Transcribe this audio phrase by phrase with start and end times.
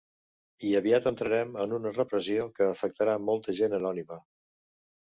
[0.69, 4.23] I aviat entrarem en una repressió que afectarà molta gent anònima.